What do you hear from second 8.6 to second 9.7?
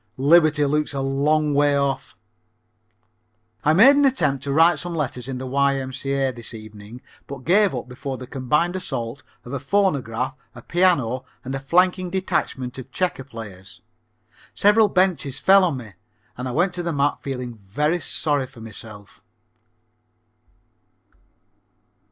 assault of a